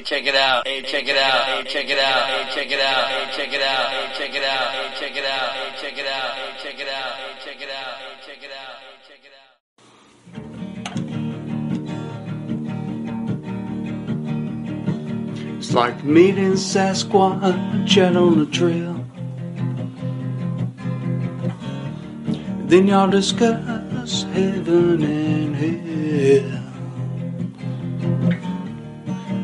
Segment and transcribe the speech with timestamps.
[0.00, 0.66] Hey, check it out.
[0.66, 1.44] Hey, check it out.
[1.44, 2.26] Hey, check it out.
[2.26, 3.06] Hey, check it out.
[3.06, 3.90] Hey, check it out.
[3.90, 4.72] Hey, check it out.
[4.72, 5.52] Hey, check it out.
[5.52, 6.32] Hey, check it out.
[6.32, 7.20] Hey, check it out.
[7.20, 8.00] Hey, check it out.
[8.00, 8.80] Hey, check it out.
[8.80, 9.60] Hey, check it out.
[15.58, 19.04] It's like meeting Sasquatch out on the trail.
[22.66, 26.59] Then y'all discuss heaven and hell.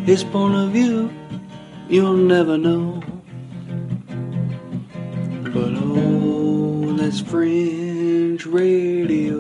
[0.07, 1.11] His point of view,
[1.89, 3.03] you'll never know.
[5.53, 9.39] But oh, that's fringe radio.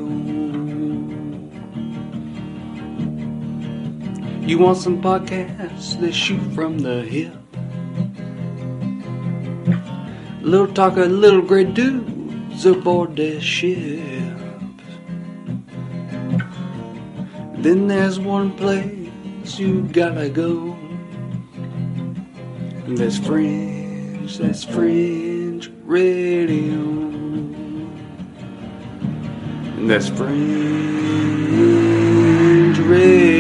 [4.42, 7.33] You want some podcasts that shoot from the hip?
[10.42, 14.02] Little talk of little gray dudes aboard their ships.
[17.55, 18.95] Then there's one place
[19.55, 20.77] you gotta go.
[22.88, 26.83] That's fringe, that's fringe radio.
[29.86, 30.39] That's fringe
[32.80, 33.36] radio.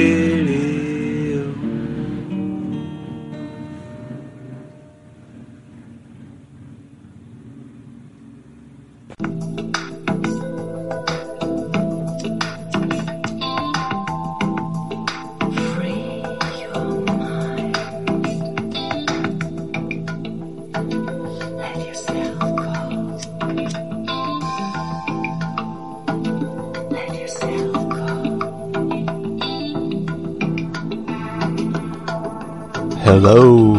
[33.06, 33.74] Hello.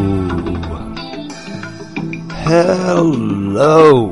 [2.48, 4.06] Hello.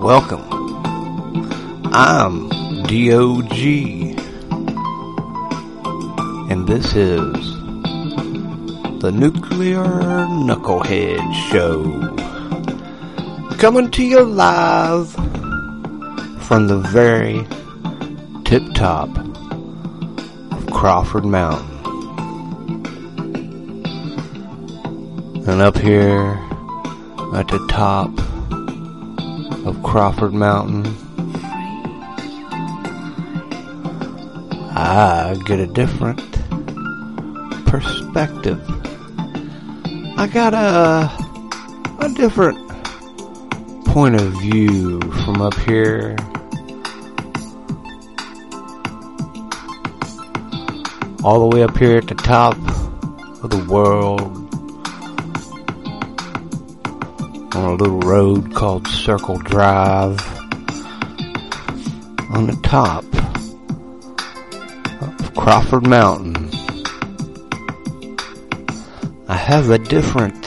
[0.00, 0.40] Welcome.
[1.92, 2.48] I'm
[2.88, 3.60] DOG.
[6.50, 7.34] And this is
[9.02, 11.84] the Nuclear Knucklehead Show.
[13.58, 15.12] Coming to you live
[16.46, 17.46] from the very
[18.46, 19.25] tip top
[20.86, 21.66] Crawford Mountain.
[25.48, 26.38] And up here
[27.34, 28.16] at the top
[29.66, 30.86] of Crawford Mountain,
[34.76, 36.20] I get a different
[37.66, 38.62] perspective.
[40.16, 41.10] I got a,
[41.98, 42.58] a different
[43.86, 46.16] point of view from up here.
[51.26, 52.56] All the way up here at the top
[53.42, 54.20] of the world
[57.56, 60.20] on a little road called Circle Drive
[62.30, 63.02] on the top
[65.02, 66.48] of Crawford Mountain.
[69.26, 70.46] I have a different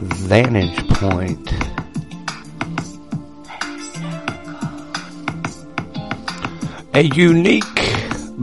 [0.00, 1.52] vantage point.
[6.92, 7.62] A unique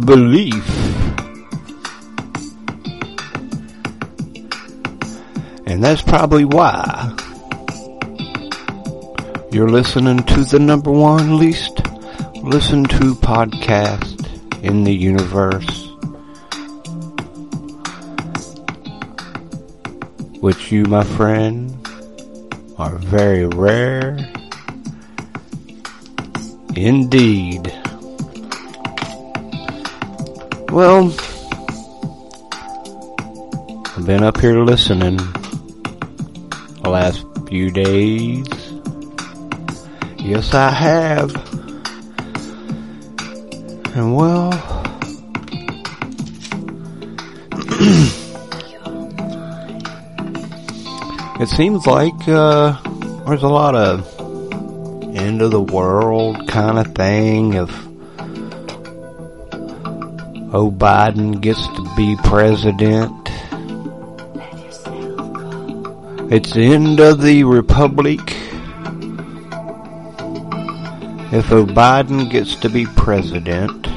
[0.06, 1.09] belief.
[5.80, 7.16] And that's probably why
[9.50, 11.80] you're listening to the number one least
[12.44, 14.28] listened to podcast
[14.62, 15.88] in the universe.
[20.42, 21.72] Which you, my friend,
[22.78, 24.18] are very rare
[26.76, 27.74] indeed.
[30.74, 31.16] Well,
[33.96, 35.20] I've been up here listening
[36.90, 38.48] the last few days.
[40.18, 41.36] Yes, I have.
[43.96, 44.52] And well,
[51.40, 52.82] it seems like uh,
[53.28, 54.08] there's a lot of
[55.16, 57.70] end of the world kind of thing if
[60.52, 63.19] oh Biden gets to be president.
[66.32, 68.20] It's the end of the republic.
[71.32, 73.88] If Biden gets to be president.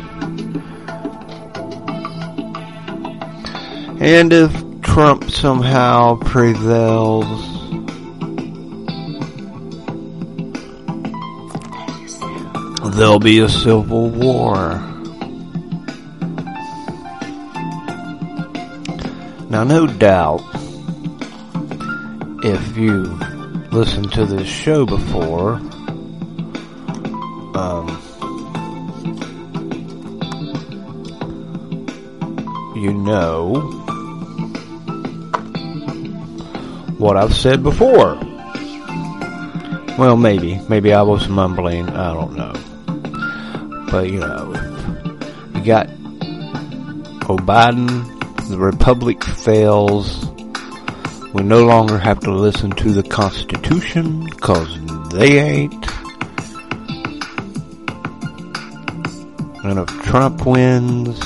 [4.00, 7.26] And if Trump somehow prevails.
[12.96, 14.81] There'll be a civil war.
[19.50, 20.51] Now, no doubt,
[22.44, 23.02] if you
[23.70, 25.54] listened to this show before,
[27.54, 27.88] um,
[32.76, 33.60] you know
[36.98, 38.18] what I've said before.
[39.98, 40.60] Well, maybe.
[40.68, 41.88] Maybe I was mumbling.
[41.90, 42.52] I don't know.
[43.90, 44.52] But, you know,
[45.54, 45.88] you got
[47.28, 50.31] Oh Biden, the Republic fails,
[51.32, 54.79] we no longer have to listen to the Constitution, cause
[55.11, 55.87] they ain't.
[59.64, 61.19] And if Trump wins,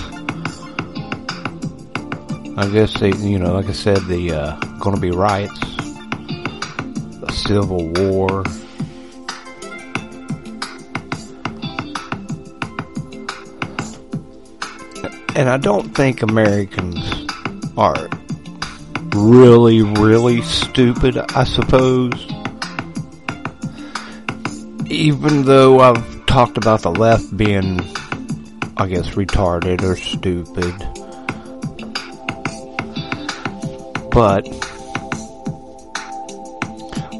[2.56, 5.61] I guess they, you know, like I said, the, uh, gonna be riots,
[7.23, 8.44] a civil war.
[15.35, 17.26] And I don't think Americans
[17.76, 18.09] are
[19.16, 22.12] really, really stupid, I suppose.
[24.88, 27.80] Even though I've talked about the left being,
[28.76, 30.74] I guess, retarded or stupid.
[34.10, 34.46] But,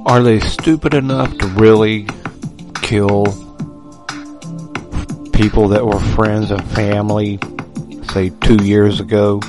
[0.06, 2.06] are they stupid enough to really
[2.82, 3.25] kill
[5.32, 7.38] people that were friends and family,
[8.12, 9.40] say, two years ago?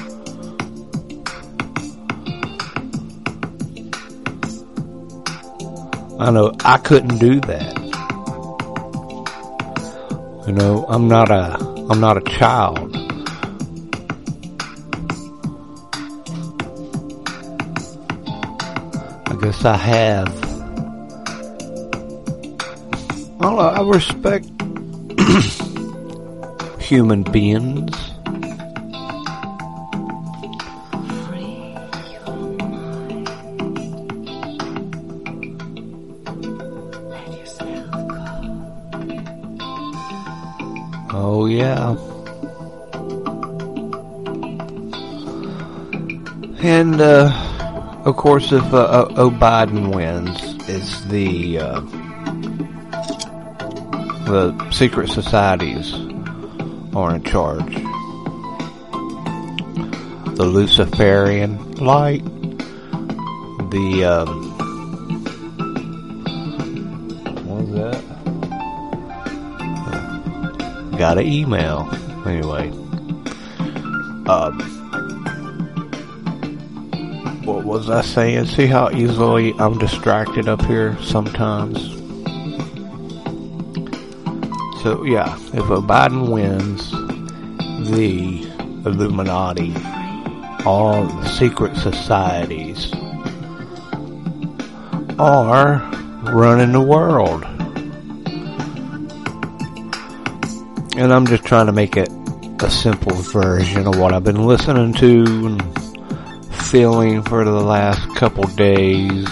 [6.20, 7.78] I know I couldn't do that.
[10.48, 11.58] You know, I'm not a
[11.92, 12.96] I'm not a child.
[19.28, 20.48] I guess I have.
[23.40, 24.48] I I respect
[26.82, 28.17] human beings.
[41.20, 41.98] Oh yeah.
[46.62, 47.32] And uh,
[48.06, 51.80] of course, if uh, uh, oh Biden wins, it's the uh,
[54.26, 55.92] the secret societies
[56.96, 57.74] are in charge.
[60.36, 62.24] The Luciferian light,
[63.72, 64.47] the um,
[71.08, 71.90] got an email.
[72.26, 72.68] Anyway,
[74.28, 74.60] um,
[77.46, 78.48] what was I saying?
[78.48, 81.80] See how easily I'm distracted up here sometimes.
[84.84, 86.92] So yeah, if a Biden wins,
[87.90, 88.42] the
[88.86, 89.74] Illuminati,
[90.66, 92.92] all the secret societies
[95.18, 95.80] are
[96.34, 97.46] running the world.
[100.98, 102.10] And I'm just trying to make it
[102.60, 105.88] a simple version of what I've been listening to and
[106.56, 109.28] feeling for the last couple days.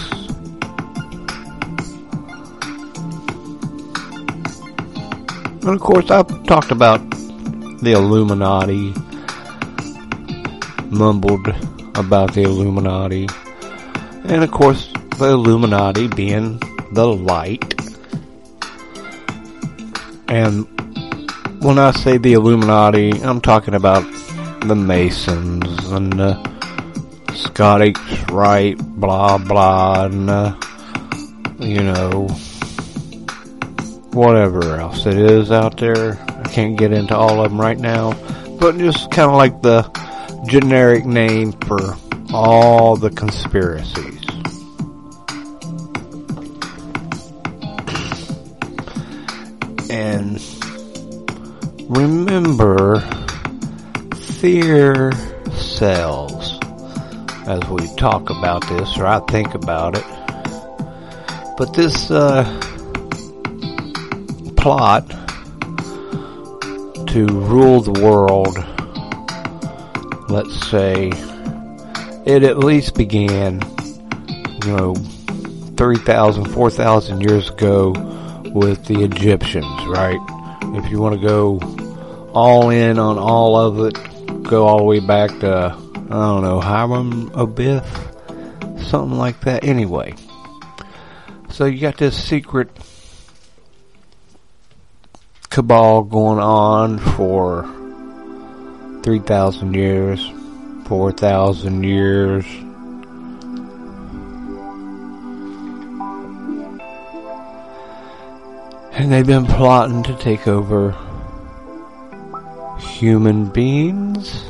[5.62, 7.00] And of course, I've talked about
[7.80, 8.94] the Illuminati,
[10.88, 11.48] mumbled
[11.96, 13.26] about the Illuminati,
[14.24, 16.60] and of course, the Illuminati being
[16.92, 17.74] the light.
[20.28, 20.68] And
[21.60, 24.02] when I say the Illuminati, I'm talking about
[24.62, 26.56] the Masons and the
[27.34, 27.96] Scottish
[28.30, 30.56] Rite, blah blah, and uh,
[31.58, 32.26] you know,
[34.12, 36.18] whatever else it is out there.
[36.28, 38.12] I can't get into all of them right now,
[38.58, 39.82] but just kind of like the
[40.48, 41.96] generic name for
[42.32, 44.14] all the conspiracies.
[49.88, 50.40] And
[51.88, 53.00] remember,
[54.40, 55.12] fear
[55.52, 56.58] sells
[57.46, 60.04] as we talk about this, or I think about it.
[61.56, 62.44] But this uh,
[64.56, 65.08] plot
[67.08, 68.58] to rule the world,
[70.28, 71.12] let's say,
[72.26, 73.62] it at least began,
[74.64, 74.94] you know,
[75.76, 77.92] 3,000, 4,000 years ago
[78.52, 80.35] with the Egyptians, right?
[80.74, 81.58] If you want to go
[82.32, 86.60] all in on all of it, go all the way back to, I don't know,
[86.60, 87.86] Hiram Abiff,
[88.90, 89.64] something like that.
[89.64, 90.14] Anyway,
[91.50, 92.68] so you got this secret
[95.50, 97.62] cabal going on for
[99.02, 100.30] 3,000 years,
[100.86, 102.44] 4,000 years.
[108.98, 110.96] And they've been plotting to take over
[112.78, 114.42] human beings.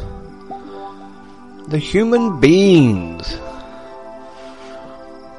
[1.68, 3.38] the human beings.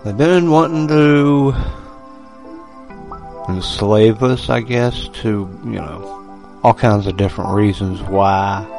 [0.03, 1.55] They've been wanting to
[3.47, 8.76] enslave us, I guess, to, you know, all kinds of different reasons why.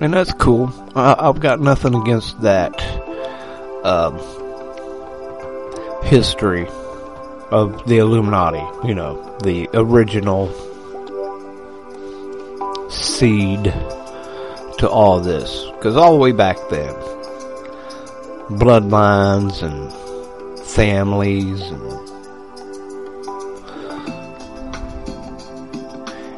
[0.00, 0.72] And that's cool.
[0.94, 2.80] I, I've got nothing against that
[3.84, 4.18] um,
[6.04, 6.66] history
[7.50, 8.64] of the Illuminati.
[8.86, 10.48] You know, the original
[12.90, 13.64] seed
[14.78, 15.66] to all this.
[15.76, 16.94] Because all the way back then,
[18.58, 19.92] bloodlines and
[20.66, 22.09] families and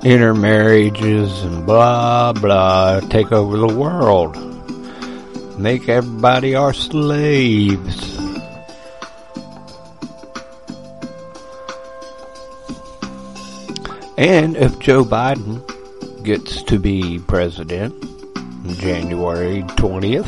[0.04, 4.36] intermarriages and blah blah take over the world.
[5.58, 8.12] Make everybody our slaves.
[14.18, 15.62] And if Joe Biden
[16.22, 17.94] gets to be president
[18.78, 20.26] January 20th,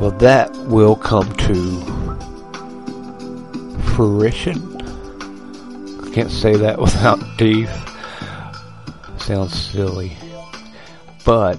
[0.00, 1.80] well, that will come to
[3.94, 4.73] fruition.
[6.14, 7.68] Can't say that without teeth.
[9.18, 10.16] Sounds silly.
[11.24, 11.58] But,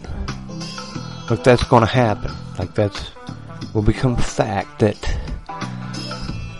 [1.30, 2.32] look, that's to happen.
[2.58, 3.12] Like, that's,
[3.74, 4.96] will become fact that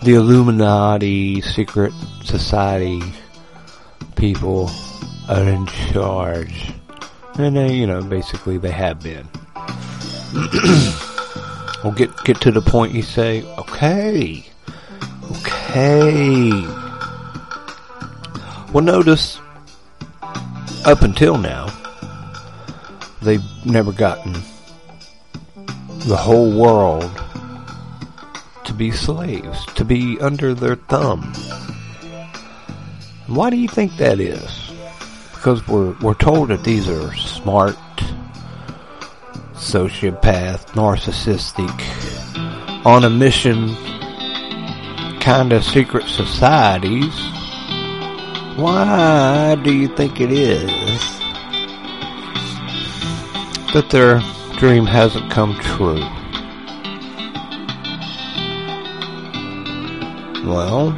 [0.04, 1.94] the Illuminati, secret
[2.26, 3.02] society
[4.18, 4.70] people
[5.30, 6.74] are in charge.
[7.36, 9.26] And they, you know, basically they have been.
[11.82, 14.44] we'll get get to the point you say, okay,
[15.32, 16.85] okay.
[18.76, 19.40] Well, notice
[20.84, 21.70] up until now,
[23.22, 24.34] they've never gotten
[26.00, 27.10] the whole world
[28.66, 31.22] to be slaves, to be under their thumb.
[33.28, 34.74] Why do you think that is?
[35.32, 37.78] Because we're we're told that these are smart,
[39.54, 41.72] sociopath, narcissistic,
[42.86, 43.74] on a mission
[45.22, 47.35] kind of secret societies.
[48.56, 50.72] Why do you think it is
[53.74, 54.22] that their
[54.58, 56.00] dream hasn't come true?
[60.50, 60.92] Well,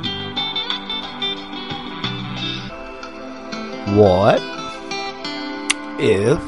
[3.96, 4.40] what
[6.00, 6.40] if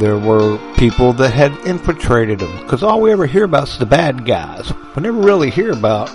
[0.00, 2.56] there were people that had infiltrated them?
[2.62, 4.72] Because all we ever hear about is the bad guys.
[4.96, 6.08] We never really hear about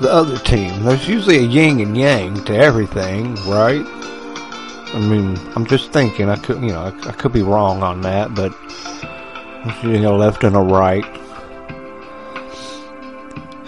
[0.00, 0.84] the other team.
[0.84, 3.84] There's usually a yin and yang to everything, right?
[4.94, 6.28] I mean, I'm just thinking.
[6.28, 8.54] I could, you know, I, I could be wrong on that, but
[9.82, 11.04] usually a left and a right.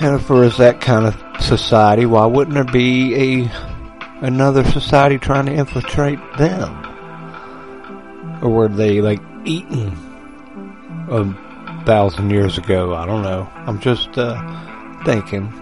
[0.00, 3.52] And if there was that kind of society, why wouldn't there be a
[4.20, 6.84] another society trying to infiltrate them?
[8.42, 9.88] Or were they like eaten
[11.10, 12.94] a thousand years ago?
[12.94, 13.50] I don't know.
[13.54, 15.52] I'm just uh, thinking.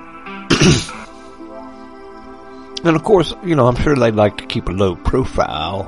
[2.84, 5.84] and of course, you know, I'm sure they'd like to keep a low profile,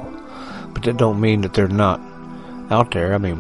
[0.73, 2.01] but that don't mean that they're not
[2.71, 3.15] out there.
[3.15, 3.37] I mean,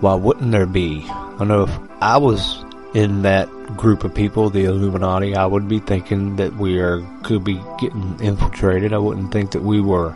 [0.00, 1.06] why wouldn't there be?
[1.08, 2.64] I know if I was
[2.94, 7.44] in that group of people, the Illuminati, I would be thinking that we are could
[7.44, 8.92] be getting infiltrated.
[8.92, 10.14] I wouldn't think that we were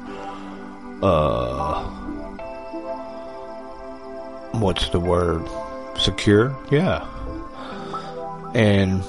[1.02, 1.84] uh
[4.52, 5.46] what's the word?
[5.98, 6.56] Secure?
[6.70, 7.06] Yeah.
[8.54, 9.02] And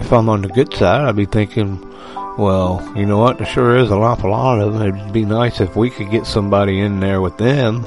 [0.00, 1.80] if I'm on the good side, I'd be thinking,
[2.36, 3.38] well, you know what?
[3.38, 4.96] There sure is an awful lot of them.
[4.96, 7.84] It'd be nice if we could get somebody in there with them.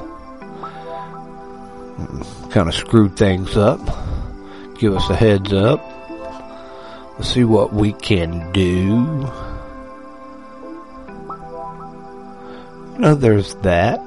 [2.50, 3.80] Kind of screw things up
[4.80, 5.82] give us a heads up.
[7.18, 9.28] Let's see what we can do.
[12.94, 14.02] You know, there's that.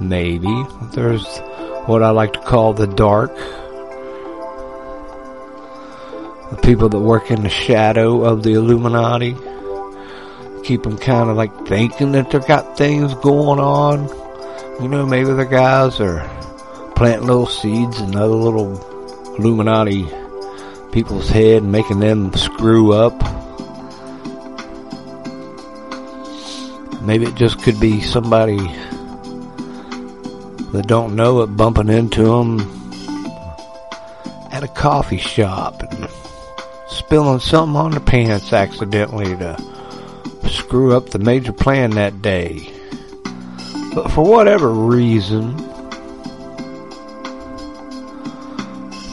[0.00, 0.64] Maybe.
[0.94, 1.38] There's
[1.86, 3.32] what I like to call the dark.
[6.62, 9.36] People that work in the shadow of the Illuminati.
[10.64, 14.08] Keep them kind of like thinking that they've got things going on.
[14.80, 16.28] You know, maybe the guys are
[16.94, 18.78] planting little seeds in other little
[19.36, 20.06] Illuminati
[20.92, 23.14] people's head and making them screw up.
[27.02, 28.58] Maybe it just could be somebody
[30.72, 32.60] that don't know it bumping into them
[34.52, 35.82] at a coffee shop
[37.12, 39.54] spilling something on their pants accidentally to
[40.48, 42.72] screw up the major plan that day.
[43.94, 45.54] But for whatever reason,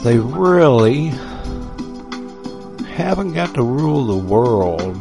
[0.05, 1.07] they really
[2.87, 4.97] haven't got to rule the world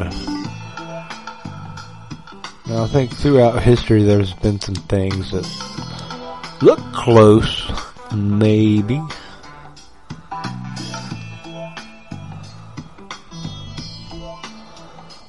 [2.67, 5.47] Now, I think throughout history there's been some things that
[6.63, 7.71] look close,
[8.13, 9.01] maybe.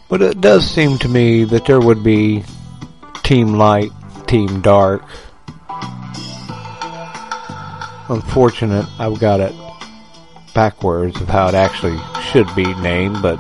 [0.10, 2.44] But it does seem to me that there would be
[3.22, 3.92] Team Light,
[4.26, 5.04] Team Dark.
[8.10, 9.54] Unfortunate, I've got it
[10.56, 13.40] backwards of how it actually should be named, but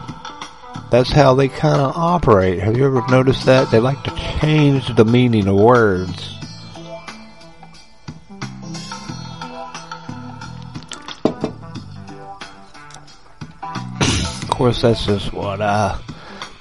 [0.91, 2.59] that's how they kind of operate.
[2.59, 3.71] Have you ever noticed that?
[3.71, 6.35] They like to change the meaning of words.
[14.43, 15.99] of course, that's just what I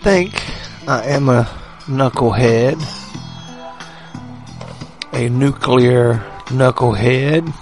[0.00, 0.34] think.
[0.86, 1.44] I am a
[1.86, 2.76] knucklehead.
[5.12, 6.14] A nuclear
[6.46, 7.52] knucklehead.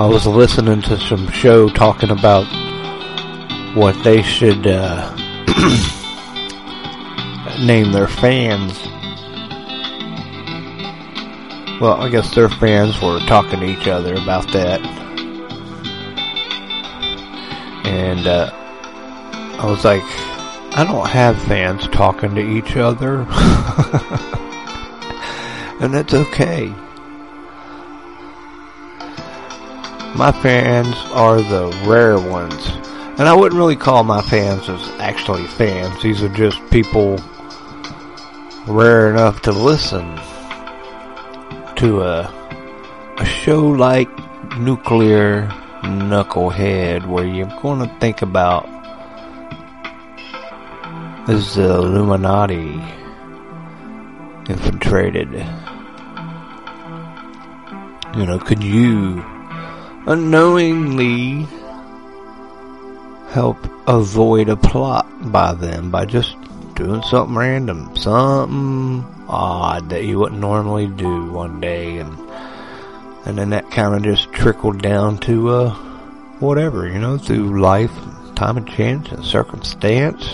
[0.00, 2.46] I was listening to some show talking about
[3.74, 5.14] what they should uh,
[7.64, 8.78] name their fans.
[11.80, 14.80] Well, I guess their fans were talking to each other about that.
[17.84, 18.57] And uh,
[19.58, 20.04] I was like,
[20.78, 23.22] I don't have fans talking to each other.
[25.80, 26.68] and it's okay.
[30.16, 32.68] My fans are the rare ones.
[33.18, 36.00] And I wouldn't really call my fans as actually fans.
[36.02, 37.18] These are just people
[38.68, 40.16] rare enough to listen
[41.76, 42.34] to a
[43.18, 44.08] a show like
[44.58, 45.48] Nuclear
[45.82, 48.77] Knucklehead where you're going to think about
[51.28, 52.80] is the Illuminati
[54.50, 55.30] infiltrated?
[58.16, 59.22] You know, could you
[60.06, 61.46] unknowingly
[63.28, 66.34] help avoid a plot by them by just
[66.74, 72.18] doing something random, something odd that you wouldn't normally do one day and
[73.26, 75.74] and then that kind of just trickled down to uh
[76.38, 77.92] whatever, you know, through life,
[78.34, 80.32] time and chance and circumstance.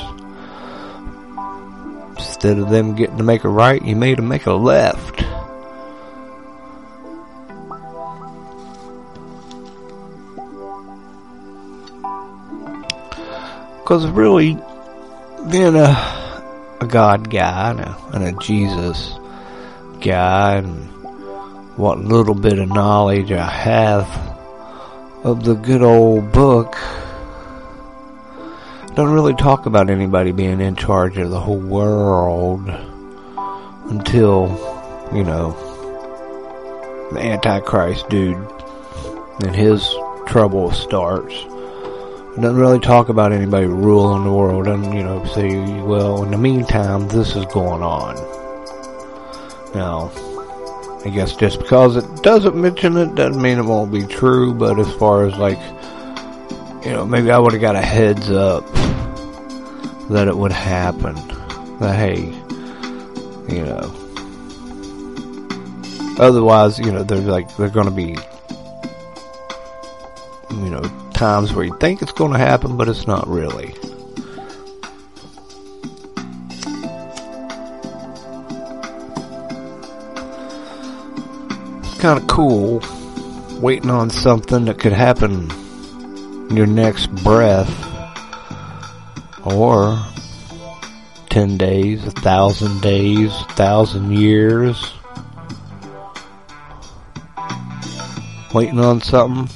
[2.34, 5.18] Instead of them getting to make a right, you made them make a left.
[13.78, 14.58] Because really,
[15.48, 19.12] being a, a God guy and a, and a Jesus
[20.00, 20.90] guy and
[21.78, 24.08] what little bit of knowledge I have
[25.22, 26.74] of the good old book,
[28.94, 32.68] don't really talk about anybody being in charge of the whole world
[33.90, 34.46] until,
[35.12, 35.50] you know,
[37.12, 38.36] the Antichrist dude
[39.40, 39.92] and his
[40.26, 41.34] trouble starts.
[42.36, 46.38] Doesn't really talk about anybody ruling the world and, you know, say, well, in the
[46.38, 48.14] meantime, this is going on.
[49.74, 50.12] Now,
[51.04, 54.78] I guess just because it doesn't mention it doesn't mean it won't be true, but
[54.78, 55.58] as far as like,
[56.84, 58.64] you know, maybe I would have got a heads up
[60.10, 61.14] that it would happen.
[61.78, 62.24] That, hey,
[63.48, 63.92] you know,
[66.18, 68.16] otherwise, you know, they're like, they're gonna be,
[70.50, 73.74] you know, times where you think it's gonna happen, but it's not really.
[81.98, 82.82] Kind of cool
[83.60, 85.50] waiting on something that could happen
[86.50, 87.93] in your next breath
[89.44, 90.02] or
[91.30, 94.92] 10 days, a thousand days, a thousand years.
[98.54, 99.48] Waiting on something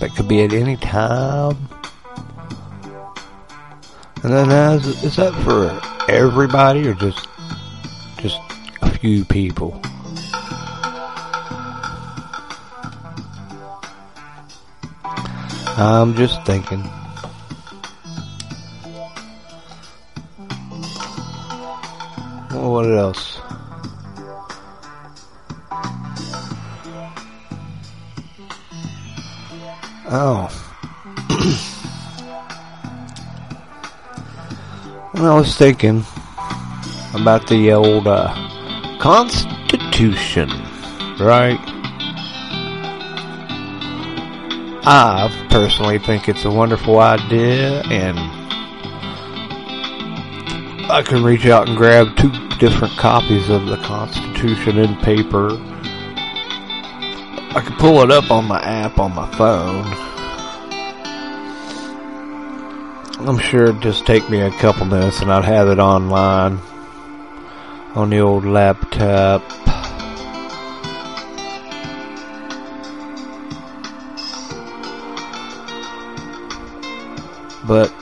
[0.00, 1.68] that could be at any time.
[4.22, 7.28] And then as, is that for everybody or just
[8.18, 8.40] just
[8.82, 9.80] a few people?
[15.80, 16.80] I'm just thinking.
[22.50, 23.38] What else?
[30.10, 30.48] Oh.
[35.14, 36.02] and I was thinking
[37.14, 38.34] about the old uh,
[38.98, 40.48] Constitution,
[41.20, 41.57] right?
[44.90, 48.18] I personally think it's a wonderful idea, and
[50.90, 55.50] I can reach out and grab two different copies of the Constitution in paper.
[57.50, 59.84] I can pull it up on my app on my phone.
[63.28, 66.60] I'm sure it'd just take me a couple minutes and I'd have it online
[67.94, 69.42] on the old laptop.
[77.68, 77.92] But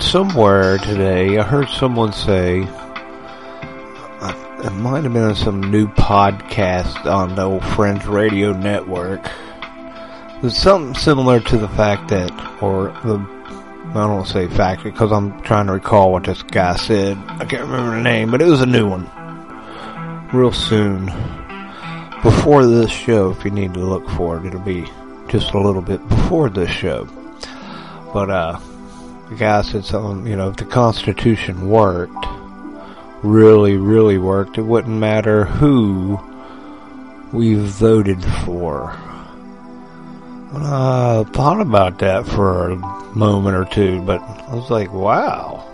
[0.00, 7.04] somewhere today, I heard someone say, uh, it might have been on some new podcast
[7.04, 9.30] on the old Fringe Radio Network.
[10.40, 12.30] Was something similar to the fact that,
[12.62, 16.42] or the, I don't want to say fact because I'm trying to recall what this
[16.42, 17.18] guy said.
[17.28, 19.10] I can't remember the name, but it was a new one.
[20.32, 21.04] Real soon.
[22.22, 24.86] Before this show, if you need to look for it, it'll be
[25.28, 27.06] just a little bit before this show.
[28.12, 28.58] But, uh,
[29.36, 32.26] guy said something, you know, if the Constitution worked,
[33.22, 36.18] really, really worked, it wouldn't matter who
[37.32, 38.92] we voted for.
[40.52, 42.76] I thought about that for a
[43.16, 45.66] moment or two, but I was like, wow.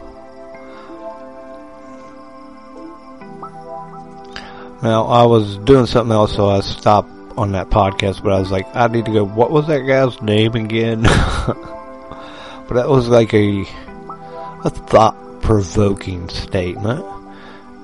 [4.83, 8.51] Now, I was doing something else, so I stopped on that podcast, but I was
[8.51, 11.07] like, I need to go, what was that guy's name again?
[12.68, 13.62] but that was like a,
[14.64, 17.05] a thought provoking statement.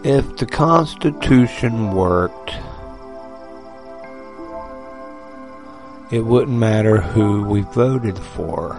[0.05, 2.53] If the Constitution worked,
[6.11, 8.75] it wouldn't matter who we voted for.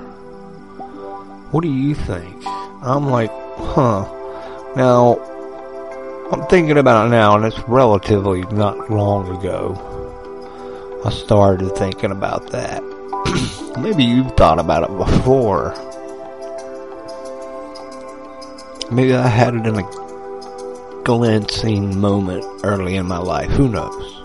[1.52, 2.44] What do you think?
[2.46, 4.06] I'm like, huh.
[4.76, 5.18] Now,
[6.32, 9.92] I'm thinking about it now, and it's relatively not long ago.
[11.06, 12.82] I started thinking about that.
[13.80, 15.74] Maybe you've thought about it before.
[18.92, 23.50] Maybe I had it in a glancing moment early in my life.
[23.52, 24.20] Who knows?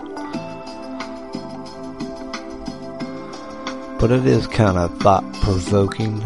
[3.99, 6.23] But it is kind of thought provoking.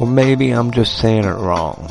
[0.00, 1.90] Or maybe I'm just saying it wrong.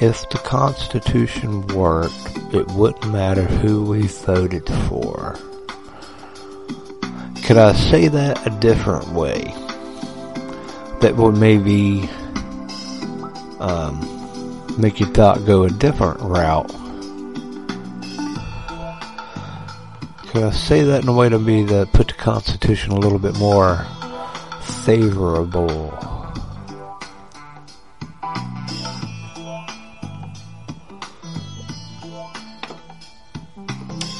[0.00, 2.14] If the Constitution worked,
[2.54, 5.38] it wouldn't matter who we voted for.
[7.44, 9.52] Could I say that a different way?
[11.00, 12.08] That would maybe
[13.58, 16.68] um, make your thought go a different route.
[20.28, 23.18] Could I say that in a way to be that put the Constitution a little
[23.18, 23.84] bit more
[24.62, 25.68] favorable?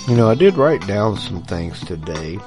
[0.09, 2.41] You know, I did write down some things today.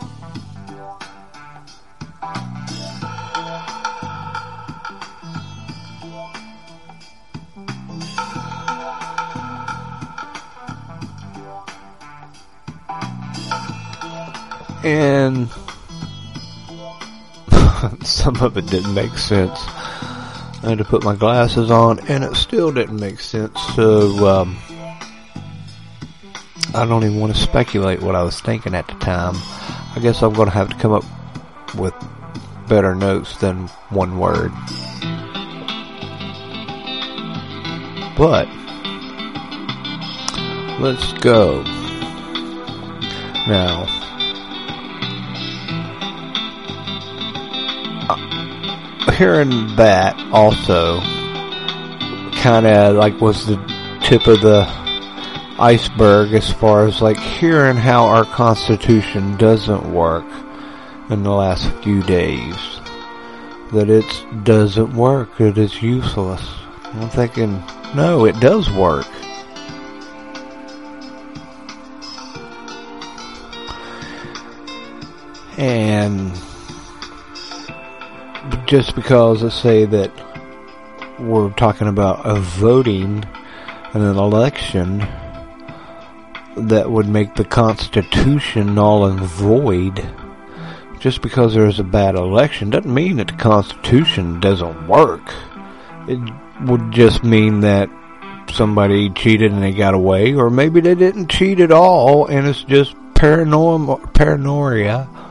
[14.84, 15.50] And
[18.06, 19.60] some of it didn't make sense.
[20.64, 23.60] I had to put my glasses on, and it still didn't make sense.
[23.76, 24.58] So, um,
[26.74, 29.36] I don't even want to speculate what I was thinking at the time.
[29.96, 31.06] I guess I'm going to have to come up
[31.76, 31.94] with
[32.68, 34.52] better notes than one word.
[38.18, 38.48] But,
[40.80, 41.64] let's go.
[43.48, 44.03] Now,
[49.24, 51.00] hearing that also
[52.42, 53.56] kind of like was the
[54.04, 54.66] tip of the
[55.58, 60.26] iceberg as far as like hearing how our constitution doesn't work
[61.10, 62.58] in the last few days.
[63.72, 66.46] That it doesn't work it is useless.
[66.84, 67.64] I'm thinking
[67.96, 69.08] no it does work.
[75.58, 76.38] And
[78.74, 80.12] just because let's say that
[81.20, 83.24] we're talking about a voting
[83.94, 84.98] in an election
[86.58, 90.04] that would make the Constitution null and void.
[90.98, 95.32] Just because there's a bad election doesn't mean that the Constitution doesn't work.
[96.08, 96.20] It
[96.62, 97.92] would just mean that
[98.52, 102.64] somebody cheated and they got away, or maybe they didn't cheat at all and it's
[102.64, 103.98] just paranoia.
[104.16, 105.23] paranoia.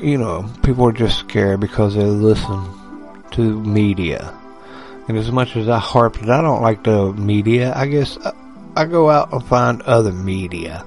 [0.00, 2.64] You know, people are just scared because they listen
[3.32, 4.34] to media.
[5.08, 8.32] And as much as I harp that I don't like the media, I guess I,
[8.76, 10.84] I go out and find other media.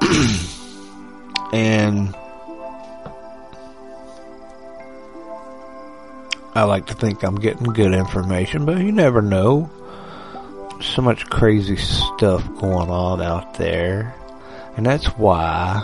[1.52, 2.14] and
[6.54, 9.70] I like to think I'm getting good information, but you never know.
[10.80, 14.14] So much crazy stuff going on out there.
[14.76, 15.82] And that's why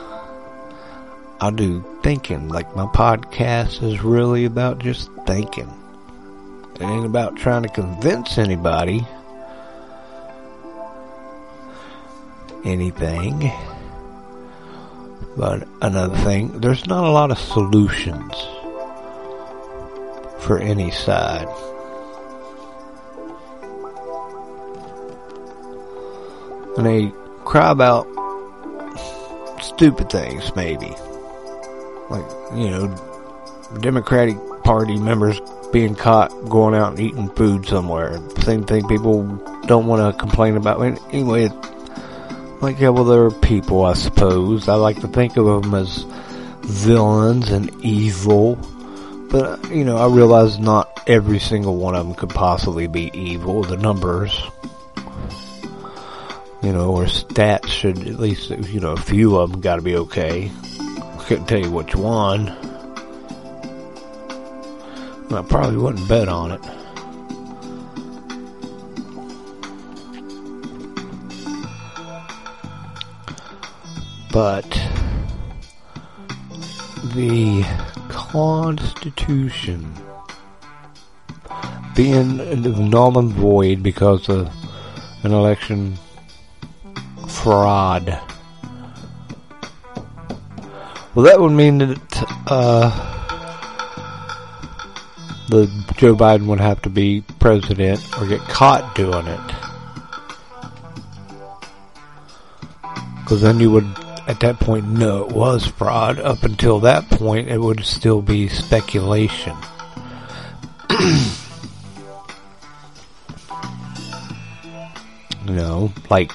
[1.40, 2.48] I do thinking.
[2.48, 5.72] Like my podcast is really about just thinking.
[6.74, 9.06] It ain't about trying to convince anybody
[12.64, 13.50] anything.
[15.36, 18.34] But another thing, there's not a lot of solutions
[20.40, 21.46] for any side.
[26.76, 27.12] And they
[27.44, 28.06] cry about
[29.60, 30.92] stupid things, maybe.
[32.10, 32.94] Like, you know,
[33.80, 35.40] Democratic Party members
[35.72, 38.18] being caught going out and eating food somewhere.
[38.40, 39.24] Same thing people
[39.66, 40.80] don't want to complain about.
[41.12, 41.48] Anyway,
[42.60, 44.68] like, yeah, well, they're people, I suppose.
[44.68, 46.04] I like to think of them as
[46.62, 48.56] villains and evil.
[49.30, 53.62] But, you know, I realize not every single one of them could possibly be evil.
[53.62, 54.40] The numbers,
[56.62, 59.82] you know, or stats should at least, you know, a few of them got to
[59.82, 60.50] be okay.
[61.28, 62.48] Couldn't tell you which one.
[65.30, 66.60] I probably wouldn't bet on it.
[74.32, 74.64] But
[77.14, 77.62] the
[78.08, 79.92] Constitution
[81.94, 82.38] being
[82.88, 84.50] null and void because of
[85.24, 85.98] an election
[87.28, 88.18] fraud.
[91.18, 92.90] Well, that would mean that uh,
[95.48, 99.40] the Joe Biden would have to be president or get caught doing it.
[103.16, 103.88] Because then you would,
[104.28, 106.20] at that point, know it was fraud.
[106.20, 109.56] Up until that point, it would still be speculation.
[115.46, 116.30] you know, like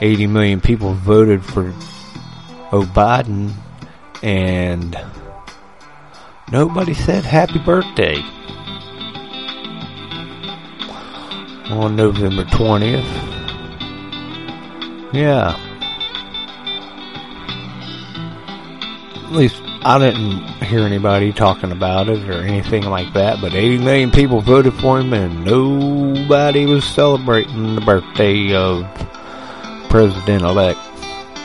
[0.00, 1.72] 80 million people voted for
[2.72, 3.52] O Biden
[4.22, 4.96] and
[6.52, 8.22] nobody said happy birthday
[11.70, 13.04] on November 20th.
[15.12, 15.56] Yeah.
[19.24, 23.78] At least I didn't hear anybody talking about it or anything like that, but 80
[23.78, 28.84] million people voted for him and nobody was celebrating the birthday of
[29.88, 30.89] President-elect.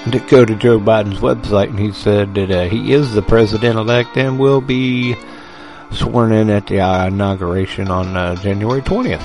[0.06, 4.38] Go to Joe Biden's website and he said that uh, he is the President-elect and
[4.38, 5.16] will be
[5.92, 9.20] sworn in at the uh, inauguration on uh, January 20th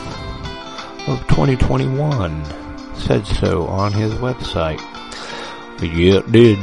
[1.07, 2.45] of 2021.
[2.95, 4.81] Said so on his website.
[5.79, 6.59] But yeah, it did.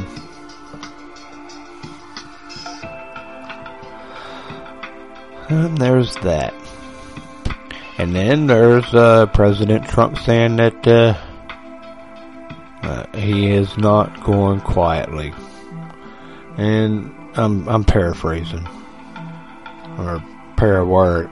[5.48, 6.54] And there's that.
[7.98, 10.86] And then there's uh, President Trump saying that
[12.88, 15.34] uh, he is not going quietly.
[16.56, 18.66] And I'm I'm paraphrasing
[19.98, 20.24] or
[20.56, 21.30] para word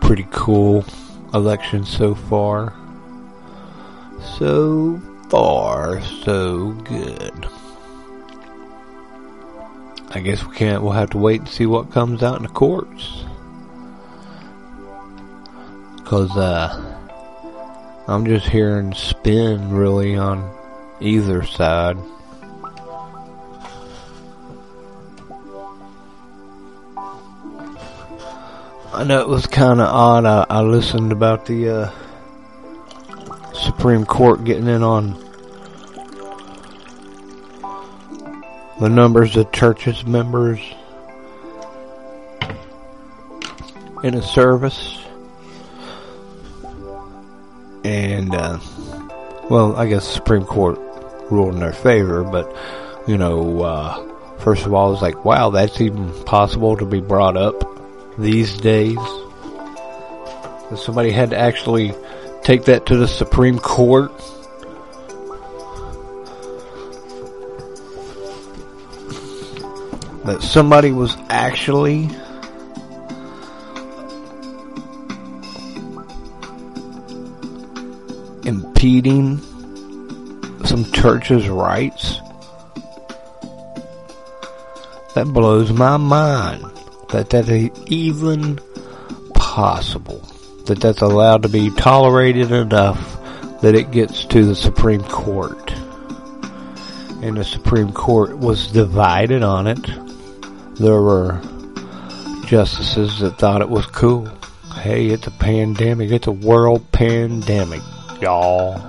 [0.00, 0.82] pretty cool
[1.34, 2.72] election so far.
[4.38, 7.46] So far, so good.
[10.10, 10.82] I guess we can't.
[10.82, 13.26] We'll have to wait and see what comes out in the courts.
[16.08, 16.96] Cause uh,
[18.06, 20.50] I'm just hearing spin really on
[21.00, 21.98] either side.
[28.90, 30.24] I know it was kind of odd.
[30.24, 31.90] I, I listened about the uh,
[33.52, 35.12] Supreme Court getting in on
[38.80, 40.60] the numbers of churches members
[44.02, 44.97] in a service.
[47.84, 48.58] And, uh,
[49.48, 50.78] well, I guess the Supreme Court
[51.30, 52.54] ruled in their favor, but,
[53.06, 57.36] you know, uh, first of all, it's like, wow, that's even possible to be brought
[57.36, 57.54] up
[58.18, 58.96] these days.
[60.70, 61.94] That somebody had to actually
[62.42, 64.12] take that to the Supreme Court.
[70.24, 72.10] That somebody was actually
[78.48, 79.38] impeding
[80.64, 82.20] some churches' rights.
[85.14, 86.64] That blows my mind
[87.10, 88.58] that that is even
[89.34, 90.26] possible
[90.64, 93.18] that that's allowed to be tolerated enough
[93.60, 95.72] that it gets to the Supreme Court.
[97.22, 99.84] And the Supreme Court was divided on it.
[100.76, 101.40] There were
[102.46, 104.26] justices that thought it was cool.
[104.74, 106.12] Hey, it's a pandemic.
[106.12, 107.82] It's a world pandemic.
[108.20, 108.80] Y'all.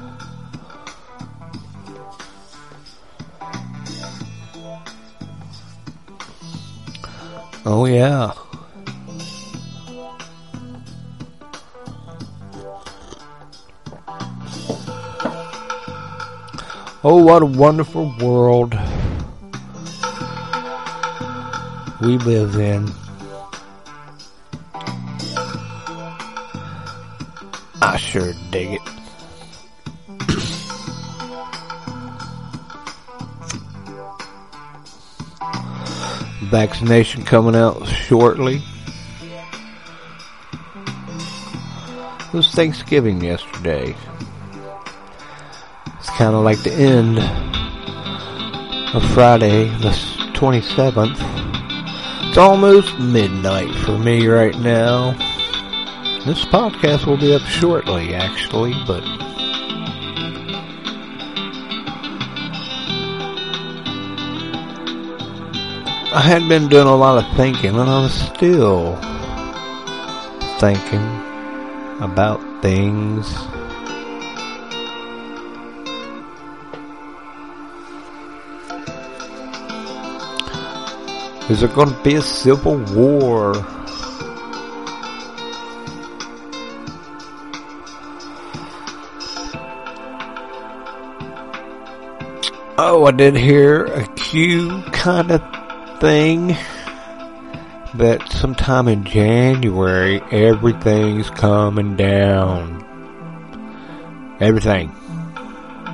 [7.65, 8.33] Oh, yeah.
[17.01, 18.77] Oh, what a wonderful world
[22.01, 22.91] we live in.
[27.81, 28.98] I sure dig it.
[36.49, 38.61] Vaccination coming out shortly.
[42.19, 43.95] It was Thanksgiving yesterday.
[45.97, 47.19] It's kind of like the end
[48.95, 49.89] of Friday, the
[50.33, 51.17] 27th.
[52.29, 55.11] It's almost midnight for me right now.
[56.25, 59.03] This podcast will be up shortly, actually, but
[66.11, 68.95] I had been doing a lot of thinking, and I'm still
[70.57, 71.05] thinking
[72.01, 73.27] about things.
[81.47, 83.53] Is there going to be a civil war?
[92.79, 95.58] Oh, I did hear a Q kind of
[95.99, 96.55] thing
[97.95, 102.85] that sometime in January everything's coming down.
[104.39, 104.95] Everything.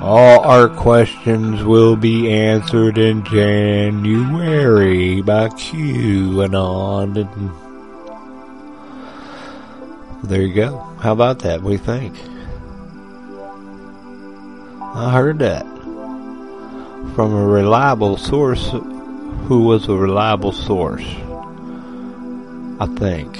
[0.00, 7.16] All our questions will be answered in January by QAnon.
[7.16, 7.34] And
[10.20, 10.20] on.
[10.22, 10.78] there you go.
[11.00, 11.62] How about that?
[11.62, 12.14] We think?
[14.94, 15.66] I heard that
[17.14, 18.70] from a reliable source
[19.44, 21.06] who was a reliable source.
[22.78, 23.38] I think.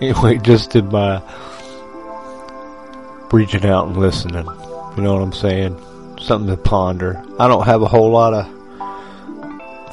[0.00, 1.22] Anyway, just in my
[3.32, 4.46] reaching out and listening.
[4.96, 5.80] You know what I'm saying?
[6.20, 7.22] Something to ponder.
[7.38, 8.46] I don't have a whole lot of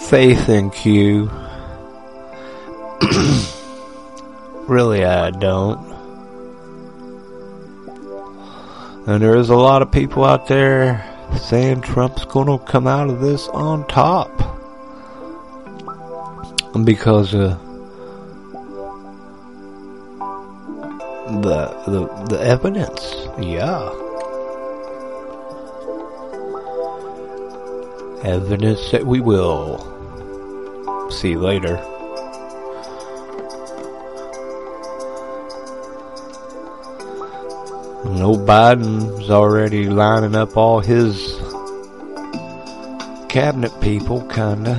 [0.01, 1.31] faith in Q.
[4.67, 5.87] really, I don't.
[9.07, 13.19] And there is a lot of people out there saying Trump's to come out of
[13.19, 14.31] this on top.
[16.83, 17.57] Because uh,
[21.41, 23.89] the the the evidence, yeah.
[28.23, 29.79] Evidence that we will
[31.09, 31.77] see later.
[38.09, 41.35] No Biden's already lining up all his
[43.27, 44.75] cabinet people, kinda.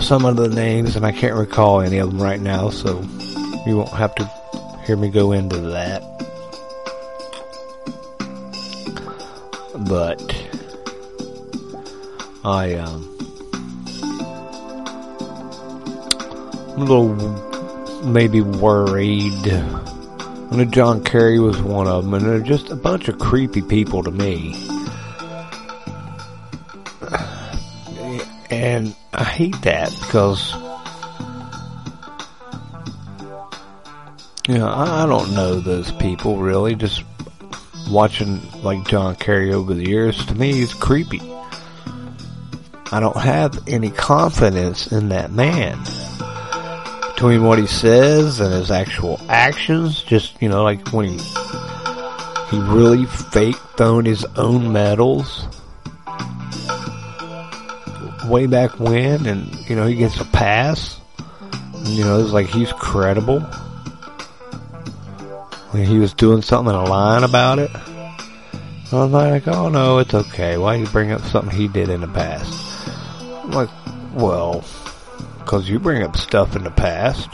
[0.00, 3.00] Some of the names, and I can't recall any of them right now, so
[3.66, 4.30] you won't have to
[4.86, 6.02] hear me go into that.
[9.88, 10.20] But
[12.44, 13.08] I um,
[16.74, 17.49] I'm a little
[18.04, 19.48] maybe worried.
[19.48, 23.62] I know John Kerry was one of them, and they're just a bunch of creepy
[23.62, 24.54] people to me.
[28.50, 30.52] And I hate that because,
[34.48, 36.74] you know, I, I don't know those people really.
[36.74, 37.04] Just
[37.88, 41.22] watching like John Kerry over the years, to me, he's creepy.
[42.92, 45.78] I don't have any confidence in that man
[47.20, 50.02] between what he says and his actual actions.
[50.02, 51.24] Just you know, like when he
[52.50, 55.46] he really fake throwing his own medals
[58.26, 60.98] way back when, and you know he gets a pass.
[61.74, 63.40] And, you know, it's like he's credible.
[65.72, 70.14] When he was doing something and lying about it, I was like, oh no, it's
[70.14, 70.56] okay.
[70.56, 72.50] Why you bring up something he did in the past?
[73.44, 73.68] I'm like,
[74.14, 74.64] well,
[75.50, 77.28] because you bring up stuff in the past,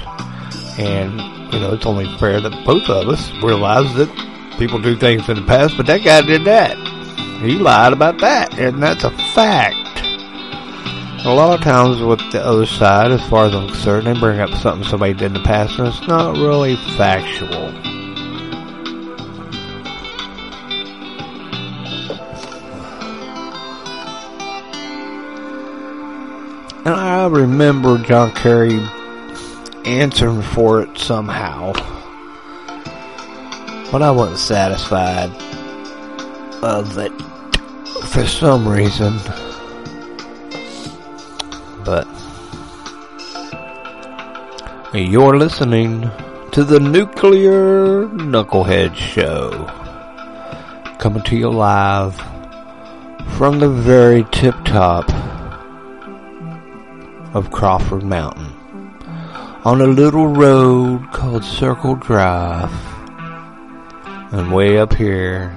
[0.79, 1.21] and
[1.53, 4.09] you know it's only fair that both of us realize that
[4.59, 5.77] people do things in the past.
[5.77, 6.79] But that guy did that.
[7.43, 9.77] He lied about that, and that's a fact.
[11.27, 14.41] A lot of times with the other side, as far as I'm concerned, they bring
[14.41, 17.96] up something somebody did in the past, and it's not really factual.
[26.87, 28.81] And I remember John Kerry
[29.85, 31.73] answering for it somehow.
[33.91, 35.31] But I wasn't satisfied
[36.63, 37.11] of it
[38.05, 39.19] for some reason.
[41.85, 42.07] But
[44.95, 46.09] you're listening
[46.53, 49.51] to the Nuclear Knucklehead Show.
[51.01, 52.15] Coming to you live
[53.37, 55.11] from the very tip top
[57.37, 58.47] of Crawford Mountain
[59.63, 62.73] on a little road called Circle Drive.
[64.33, 65.55] And way up here,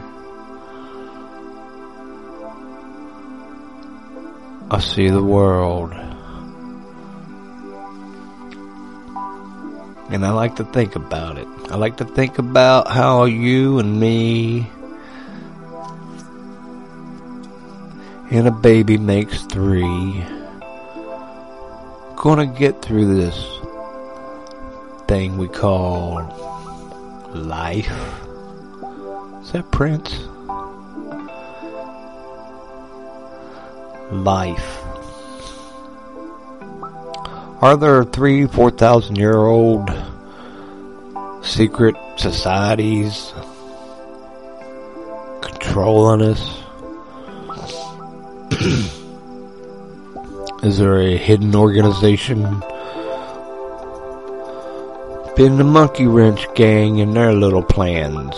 [4.70, 5.94] I see the world.
[10.10, 11.48] And I like to think about it.
[11.72, 14.70] I like to think about how you and me
[18.32, 20.26] and a baby makes three
[22.20, 23.48] gonna get through this
[25.08, 26.16] thing we call
[27.34, 27.90] life.
[29.42, 30.14] Is that Prince?
[34.12, 34.82] Life.
[37.62, 39.90] Are there three, four thousand year old
[41.42, 43.34] secret societies
[45.42, 46.64] controlling us?
[50.62, 52.42] Is there a hidden organization?
[55.38, 58.36] Been the Monkey Wrench Gang and their little plans.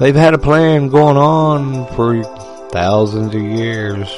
[0.00, 2.24] They've had a plan going on for
[2.70, 4.08] thousands of years.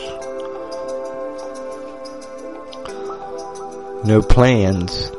[4.05, 5.11] No plans.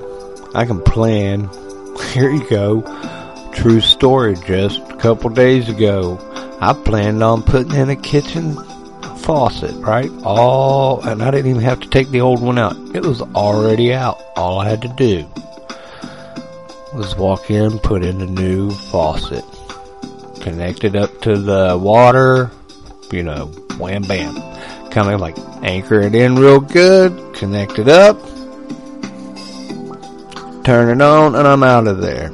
[0.55, 1.49] I can plan.
[2.13, 2.83] Here you go.
[3.53, 6.17] True story just a couple days ago.
[6.61, 8.55] I planned on putting in a kitchen
[9.27, 10.09] faucet, right?
[10.23, 12.77] All, and I didn't even have to take the old one out.
[12.95, 14.21] It was already out.
[14.37, 15.27] All I had to do
[16.93, 19.43] was walk in, put in a new faucet,
[20.39, 22.49] connect it up to the water,
[23.11, 23.47] you know,
[23.77, 24.35] wham bam.
[24.91, 28.17] Kind of like anchor it in real good, connect it up,
[30.63, 32.27] turn it on, and I'm out of there.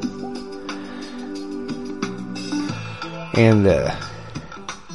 [3.33, 3.99] And, uh,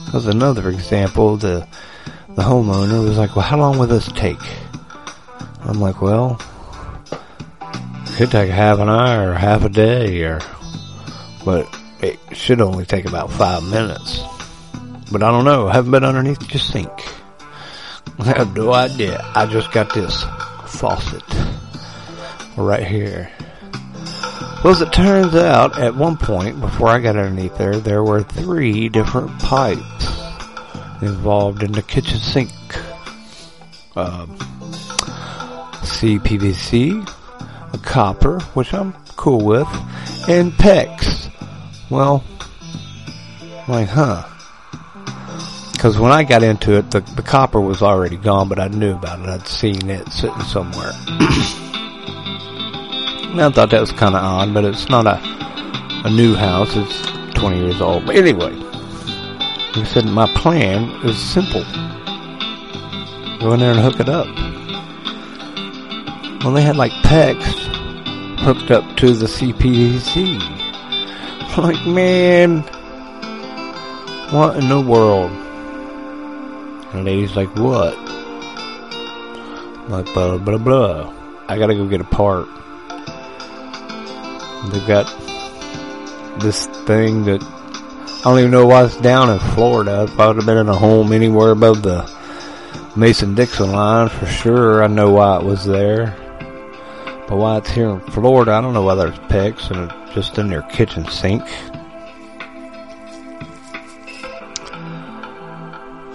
[0.05, 1.37] that was another example.
[1.37, 1.67] The
[2.39, 4.39] the homeowner was like, "Well, how long will this take?"
[5.65, 6.41] I'm like, "Well,
[7.11, 10.39] it could take half an hour or half a day, or
[11.45, 11.67] but
[12.01, 14.21] it should only take about five minutes."
[15.11, 15.67] But I don't know.
[15.67, 16.93] I haven't been underneath your sink.
[18.21, 19.21] I have no idea.
[19.35, 20.25] I just got this
[20.65, 21.25] faucet
[22.57, 23.33] right here.
[24.63, 28.23] Well, as it turns out, at one point, before I got underneath there, there were
[28.23, 29.98] three different pipes
[31.03, 32.51] involved in the kitchen sink.
[33.97, 34.37] Um,
[35.83, 37.09] CPVC,
[37.75, 39.69] a copper, which I'm cool with,
[40.29, 41.31] and PEX.
[41.91, 42.25] Well,
[43.67, 44.25] like, huh.
[45.73, 48.95] Because when I got into it, the, the copper was already gone, but I knew
[48.95, 49.29] about it.
[49.29, 50.93] I'd seen it sitting somewhere.
[53.31, 55.39] I thought that was kind of odd, but it's not a
[56.05, 56.77] a new house.
[56.77, 58.07] It's 20 years old.
[58.07, 58.53] But anyway,
[59.81, 61.65] I said, my plan is simple.
[63.41, 64.27] Go in there and hook it up.
[66.43, 67.43] Well, they had like PEX
[68.39, 70.39] hooked up to the CPVC.
[71.57, 72.61] Like, man,
[74.31, 75.31] what in the world?
[76.93, 77.99] And the lady's like, what?
[79.89, 81.13] Like, blah, blah, blah.
[81.49, 82.47] I gotta go get a part.
[84.71, 85.07] They've got
[86.41, 87.43] this thing that
[88.19, 90.03] I don't even know why it's down in Florida.
[90.03, 92.11] If I would have been in a home anywhere above the
[92.97, 96.17] Mason Dixon line, for sure, I know why it was there.
[97.29, 100.37] But why it's here in Florida, I don't know whether it's PEX and it's just
[100.37, 101.45] in their kitchen sink.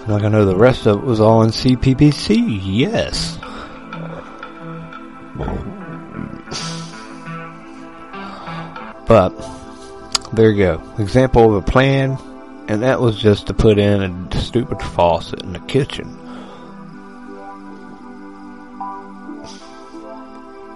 [0.06, 3.38] Like I know the rest of it was all in CPVC, yes.
[9.06, 9.30] But
[10.34, 10.82] there you go.
[10.98, 12.18] Example of a plan,
[12.68, 16.18] and that was just to put in a stupid faucet in the kitchen.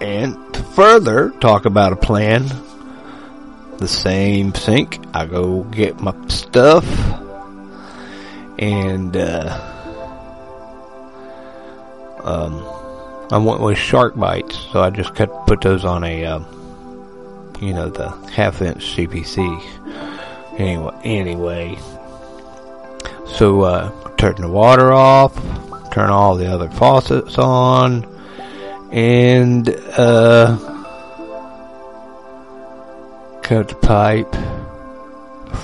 [0.01, 2.47] And to further talk about a plan,
[3.77, 6.85] the same sink, I go get my stuff,
[8.57, 9.59] and uh,
[12.23, 12.63] um,
[13.31, 16.25] I went with shark bites, so I just cut put those on a.
[16.25, 16.58] Um,
[17.59, 19.39] you know, the half inch CPC.
[20.57, 21.77] Anyway, anyway.
[23.27, 25.33] So, uh, turn the water off,
[25.91, 28.05] turn all the other faucets on,
[28.91, 30.57] and uh,
[33.43, 34.35] cut the pipe,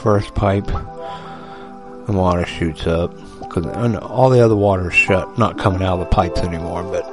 [0.02, 5.82] first pipe, the water shoots up because all the other water is shut, not coming
[5.82, 6.84] out of the pipes anymore.
[6.84, 7.06] But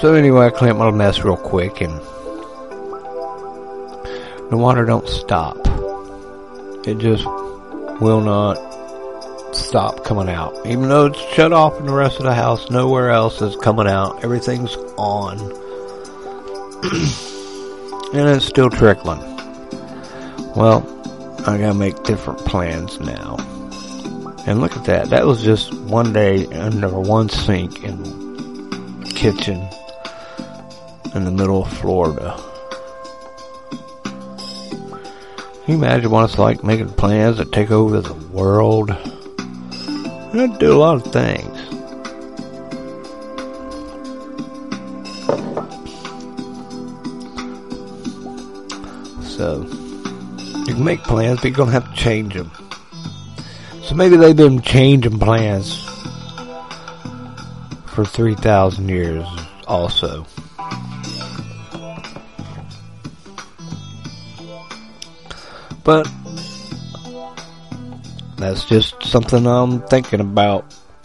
[0.00, 2.00] so anyway, I clamp my mess real quick, and
[4.50, 5.56] the water don't stop.
[6.86, 7.24] It just
[8.00, 8.54] will not
[9.54, 10.54] stop coming out.
[10.66, 13.88] Even though it's shut off in the rest of the house, nowhere else is coming
[13.88, 14.22] out.
[14.22, 15.38] Everything's on.
[18.12, 19.20] and it's still trickling.
[20.54, 20.86] Well,
[21.46, 23.36] I gotta make different plans now.
[24.46, 25.10] And look at that.
[25.10, 28.00] That was just one day under one sink in
[29.00, 29.68] the kitchen
[31.14, 32.40] in the middle of Florida.
[35.66, 38.92] Can you imagine what it's like making plans to take over the world?
[38.92, 41.58] I'd do a lot of things.
[49.26, 49.66] So,
[50.68, 52.52] you can make plans, but you're going to have to change them.
[53.82, 55.82] So maybe they've been changing plans
[57.86, 59.26] for 3,000 years
[59.66, 60.24] also.
[65.86, 66.10] But
[68.36, 70.64] that's just something I'm thinking about.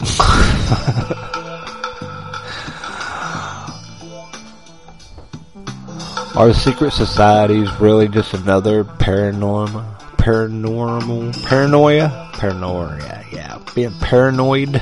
[6.34, 13.24] Are secret societies really just another paranormal, paranormal, paranoia, paranoia?
[13.30, 14.78] Yeah, being paranoid.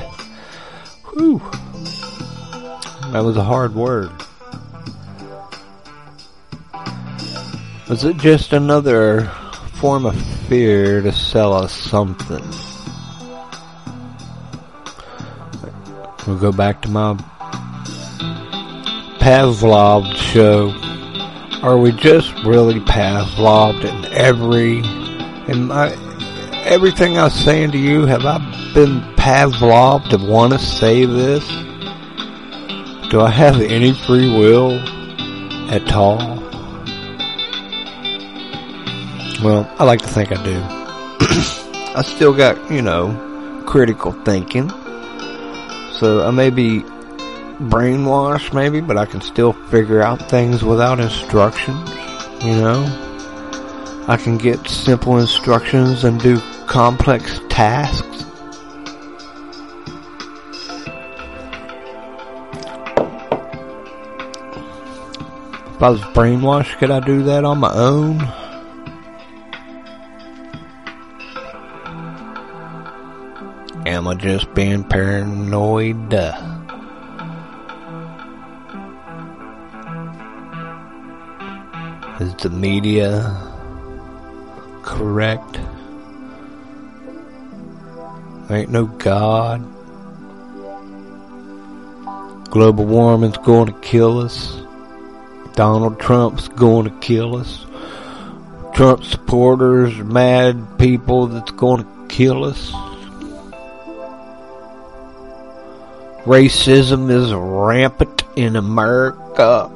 [1.13, 1.39] Whew,
[3.11, 4.09] that was a hard word.
[7.87, 9.29] Was it just another
[9.81, 10.15] form of
[10.47, 12.43] fear to sell us something?
[16.27, 17.15] We'll go back to my
[19.19, 20.69] Pavlov show.
[21.63, 24.77] Are we just really Pavloved in every,
[25.47, 25.91] in my,
[26.63, 28.05] everything I was saying to you?
[28.05, 28.37] Have I
[28.75, 31.47] been Pavloved to want to say this?
[33.09, 34.73] Do I have any free will
[35.71, 36.40] at all?
[39.43, 40.53] Well, I like to think I do.
[41.95, 44.69] I still got, you know, critical thinking.
[45.93, 46.81] So I may be
[47.59, 51.89] brainwashed maybe, but I can still figure out things without instructions,
[52.43, 52.85] you know?
[54.07, 58.25] I can get simple instructions and do complex tasks.
[65.65, 68.19] If I was brainwashed, could I do that on my own?
[74.01, 76.11] Am I just being paranoid?
[76.11, 76.33] Uh.
[82.19, 83.29] Is the media
[84.81, 85.59] correct?
[88.47, 89.61] There ain't no God.
[92.49, 94.63] Global warming's going to kill us.
[95.53, 97.67] Donald Trump's going to kill us.
[98.73, 102.73] Trump supporters, mad people that's going to kill us.
[106.25, 109.71] Racism is rampant in America.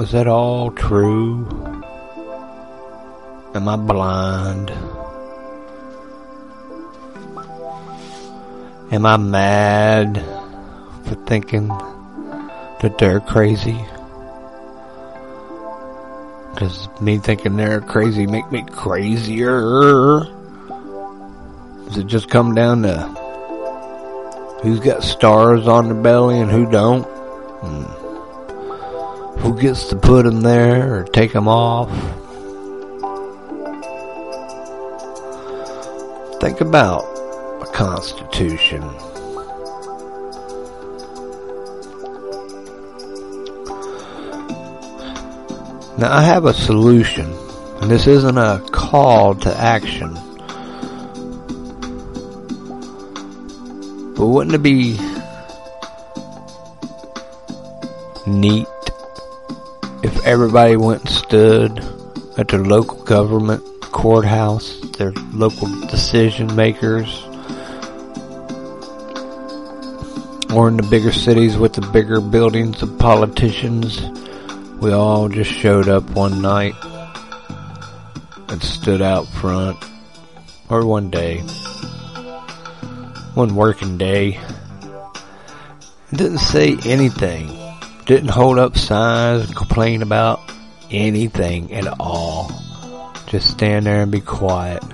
[0.00, 1.46] Is that all true?
[3.54, 4.70] Am I blind?
[8.90, 10.16] Am I mad
[11.04, 13.84] for thinking that they're crazy?
[16.56, 20.20] Cause me thinking they're crazy make me crazier?
[21.84, 23.23] Does it just come down to
[24.64, 27.02] who's got stars on their belly and who don't?
[27.04, 27.82] Hmm.
[29.40, 31.90] Who gets to put them there or take them off?
[36.40, 37.02] Think about
[37.60, 38.80] a constitution.
[45.98, 47.30] Now I have a solution,
[47.82, 50.16] and this isn't a call to action.
[54.16, 54.98] But wouldn't it be
[58.26, 58.66] neat
[60.02, 61.78] if everybody went and stood
[62.38, 67.24] at their local government courthouse, their local decision makers,
[70.54, 74.02] or in the bigger cities with the bigger buildings of politicians,
[74.80, 76.74] we all just showed up one night
[78.48, 79.76] and stood out front,
[80.68, 81.42] or one day,
[83.34, 84.40] one working day,
[86.12, 87.50] Didn't say anything.
[88.06, 90.40] Didn't hold up signs and complain about
[90.90, 92.52] anything at all.
[93.26, 94.84] Just stand there and be quiet.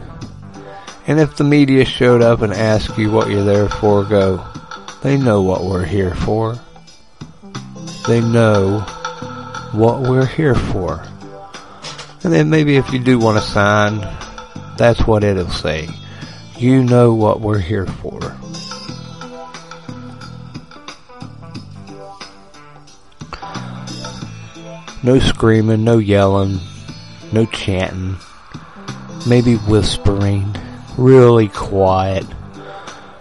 [1.07, 4.43] And if the media showed up and asked you what you're there for, go,
[5.03, 6.59] they know what we're here for.
[8.07, 8.81] They know
[9.73, 11.05] what we're here for.
[12.23, 14.01] And then maybe if you do want to sign,
[14.77, 15.89] that's what it'll say.
[16.61, 18.21] You know what we're here for.
[25.03, 26.61] No screaming, no yelling,
[27.33, 28.17] no chanting,
[29.27, 30.55] maybe whispering,
[30.99, 32.27] really quiet.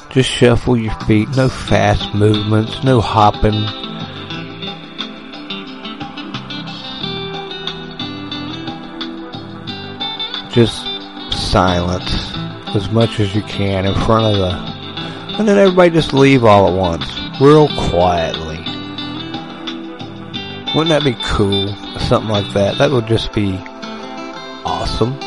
[0.10, 3.54] Just shuffle your feet, no fast movements, no hopping.
[10.52, 10.84] Just
[11.32, 12.29] silence
[12.76, 14.50] as much as you can in front of the.
[15.38, 17.06] And then everybody just leave all at once,
[17.40, 18.58] real quietly.
[20.76, 21.74] Wouldn't that be cool?
[22.00, 22.78] Something like that.
[22.78, 23.58] That would just be
[24.66, 25.12] awesome.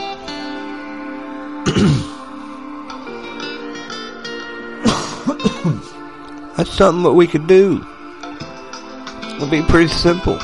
[6.57, 7.85] That's something that we could do.
[9.37, 10.39] It'd be pretty simple.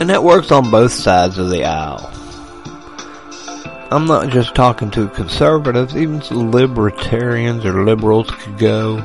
[0.00, 2.10] And that works on both sides of the aisle.
[3.92, 6.20] I'm not just talking to conservatives, even
[6.50, 9.04] libertarians or liberals could go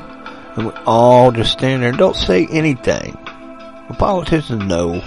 [0.55, 3.17] and we all just stand there and don't say anything.
[3.89, 4.99] The politicians know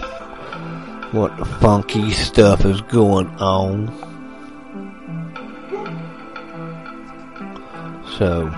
[1.13, 3.89] what funky stuff is going on.
[8.19, 8.51] So,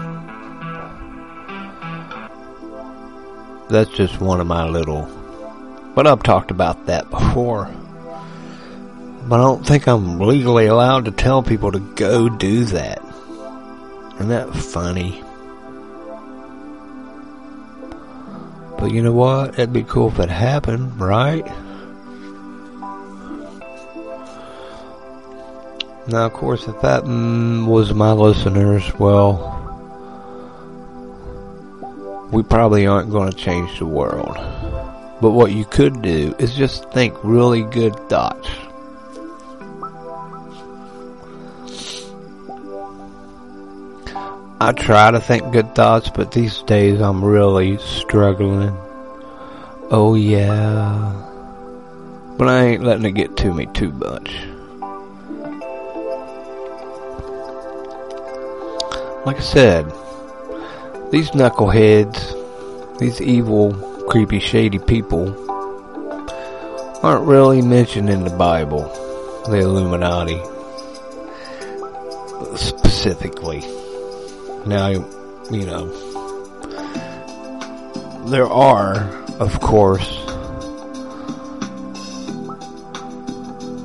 [3.69, 5.20] that's just one of my little.
[5.95, 7.69] But I've talked about that before.
[9.29, 13.03] But I don't think I'm legally allowed to tell people to go do that.
[14.15, 15.23] Isn't that funny?
[18.79, 19.55] But you know what?
[19.55, 21.47] It'd be cool if it happened, right?
[26.09, 29.59] Now, of course, if that mm, was my listeners, well,
[32.33, 34.37] we probably aren't going to change the world.
[35.21, 38.49] But what you could do is just think really good thoughts.
[44.63, 48.77] I try to think good thoughts, but these days I'm really struggling.
[49.91, 51.13] Oh yeah.
[52.37, 54.31] But I ain't letting it get to me too much.
[59.27, 59.87] Like I said,
[61.11, 63.73] these knuckleheads, these evil,
[64.11, 65.29] creepy, shady people
[67.05, 68.83] aren't really mentioned in the Bible.
[69.49, 70.43] The Illuminati.
[72.57, 73.61] Specifically.
[74.67, 75.87] Now, you know,
[78.27, 78.97] there are,
[79.39, 80.09] of course,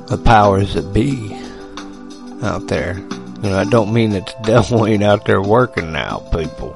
[0.08, 1.34] the powers that be
[2.42, 2.98] out there.
[2.98, 6.74] You know, I don't mean that the devil ain't out there working now, people.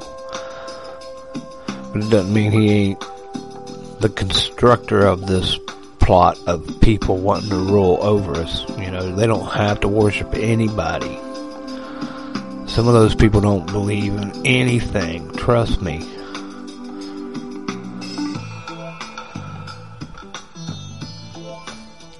[1.92, 3.09] But it doesn't mean he ain't
[4.00, 5.58] the constructor of this
[5.98, 8.66] plot of people wanting to rule over us.
[8.78, 11.18] You know, they don't have to worship anybody.
[12.66, 15.30] Some of those people don't believe in anything.
[15.32, 15.98] Trust me.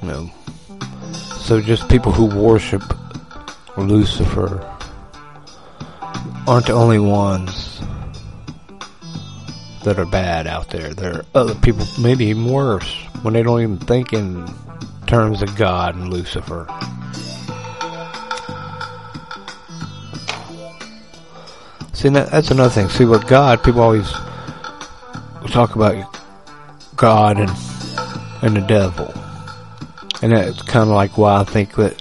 [0.03, 0.31] No.
[1.39, 2.83] So just people who worship
[3.79, 4.67] Lucifer
[6.47, 7.60] aren't the only ones
[9.85, 10.93] that are bad out there.
[10.93, 14.47] There are other people, maybe even worse, when they don't even think in
[15.07, 16.67] terms of God and Lucifer.
[21.93, 22.89] See, that's another thing.
[22.89, 24.11] See, with God, people always
[25.51, 26.17] talk about
[26.97, 27.51] God and
[28.43, 29.13] and the devil,
[30.23, 32.01] and that's kind of like why I think that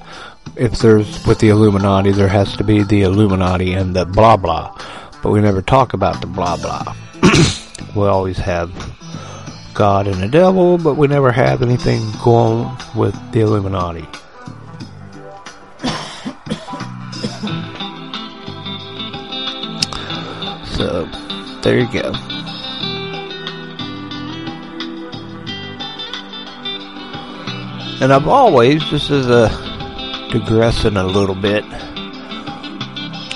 [0.55, 4.73] if there's with the Illuminati, there has to be the Illuminati and the blah blah,
[5.21, 6.95] but we never talk about the blah blah.
[7.99, 8.71] we always have
[9.73, 14.07] God and the devil, but we never have anything going with the Illuminati.
[20.79, 21.03] So,
[21.61, 22.13] there you go.
[28.01, 29.49] And I've always, just as a
[30.31, 31.65] digressing a little bit,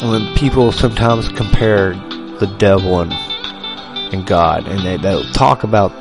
[0.03, 1.95] when people sometimes compare
[2.39, 3.11] the devil and,
[4.13, 5.91] and God, and they, they'll talk about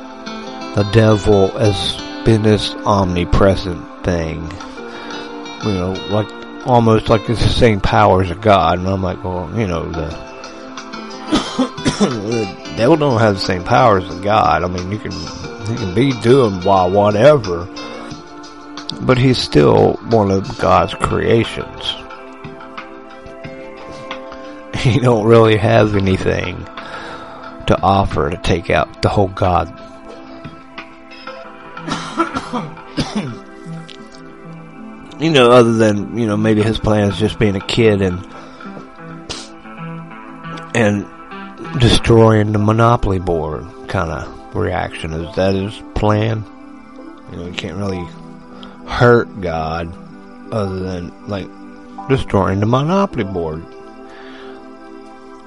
[0.75, 1.95] the devil as
[2.25, 4.41] being this omnipresent thing,
[5.63, 6.27] you know, like
[6.65, 8.79] almost like it's the same powers of God.
[8.79, 10.05] And I'm like, well, you know, the,
[11.99, 14.63] the devil don't have the same powers as God.
[14.63, 17.67] I mean, you can, he can be doing why whatever,
[19.01, 21.95] but he's still one of God's creations.
[24.83, 26.67] He don't really have anything
[27.67, 29.67] to offer to take out the whole God.
[35.19, 38.25] you know, other than, you know, maybe his plan is just being a kid and
[40.75, 41.07] and
[41.79, 45.13] destroying the monopoly board kind of reaction.
[45.13, 46.43] Is that his plan?
[47.31, 48.05] You know, you can't really
[48.87, 49.93] hurt God
[50.51, 51.47] other than like
[52.09, 53.63] destroying the monopoly board.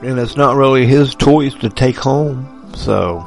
[0.02, 3.26] And it's not really his toys to take home, so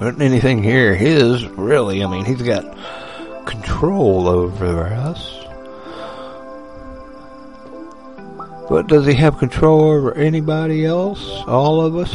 [0.00, 2.04] isn't anything here his really.
[2.04, 2.76] I mean, he's got
[3.46, 5.44] control over us.
[8.68, 11.22] But does he have control over anybody else?
[11.46, 12.14] All of us?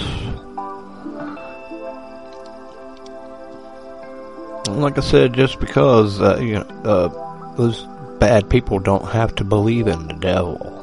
[4.67, 7.85] Like I said, just because uh, you know uh, those
[8.19, 10.78] bad people don't have to believe in the devil.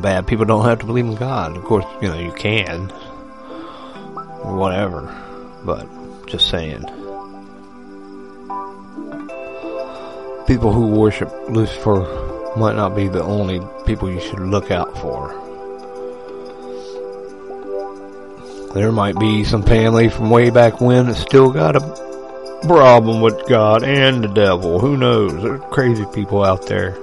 [0.00, 1.56] Bad people don't have to believe in God.
[1.56, 2.90] Of course, you know you can,
[4.42, 5.14] or whatever.
[5.64, 5.86] But
[6.26, 6.84] just saying.
[10.48, 15.28] people who worship Lucifer might not be the only people you should look out for.
[18.72, 21.80] There might be some family from way back when that still got a
[22.66, 24.80] problem with God and the devil.
[24.80, 25.34] Who knows?
[25.34, 26.96] There's crazy people out there.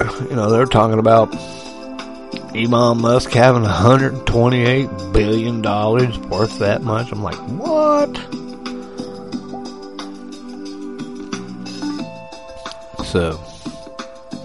[0.00, 1.34] You know, they're talking about
[2.54, 7.10] Elon Musk having 128 billion dollars worth that much.
[7.12, 8.14] I'm like, what?
[13.04, 13.40] So,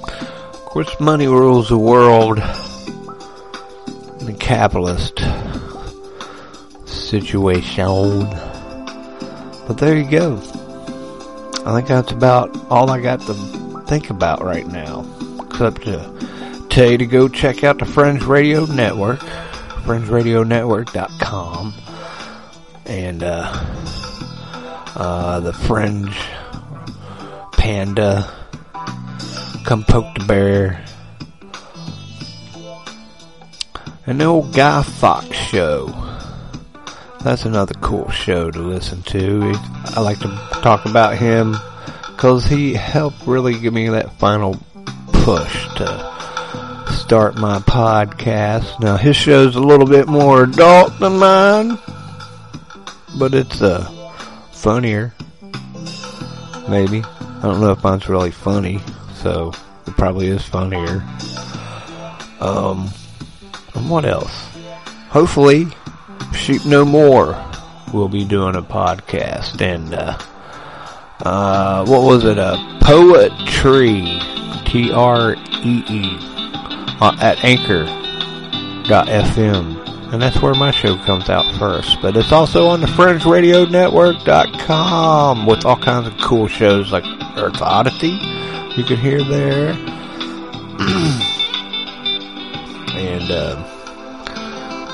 [0.04, 2.40] of course, money rules the world
[4.28, 5.20] a capitalist
[6.86, 8.28] situation.
[9.68, 10.38] But there you go.
[11.66, 13.34] I think that's about all I got to
[13.88, 15.06] think about right now.
[15.54, 21.74] Except to tell you to go check out the Fringe Radio Network, FringeRadioNetwork.com,
[22.88, 23.52] and uh,
[24.96, 26.18] uh, the Fringe
[27.52, 28.28] Panda
[29.64, 30.84] Come Poke the Bear.
[34.08, 35.94] And the old Guy Fox show.
[37.22, 39.54] That's another cool show to listen to.
[39.96, 40.30] I like to
[40.64, 41.56] talk about him
[42.08, 44.60] because he helped really give me that final
[45.24, 45.88] push to
[46.92, 48.78] start my podcast.
[48.82, 51.80] Now his show's a little bit more adult than mine,
[53.18, 53.90] but it's uh
[54.52, 55.14] funnier.
[56.68, 57.04] Maybe.
[57.04, 58.80] I don't know if mine's really funny
[59.24, 59.54] so
[59.88, 61.02] it probably is funnier.
[62.42, 62.90] Um,
[63.76, 64.50] and what else?
[65.08, 65.68] Hopefully,
[66.36, 67.42] Sheep No More
[67.94, 70.18] will be doing a podcast, and uh,
[71.24, 72.38] uh, what was it?
[72.38, 74.20] A poetry,
[74.66, 76.18] T R E E,
[77.02, 77.90] uh, at Anchor.fm.
[80.14, 82.00] And that's where my show comes out first.
[82.02, 87.04] But it's also on the FringeRadioNetwork.com with all kinds of cool shows like
[87.36, 88.20] Earth Oddity
[88.76, 89.70] you can hear there.
[92.96, 93.56] and uh,